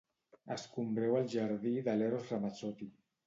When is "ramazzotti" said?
2.35-2.89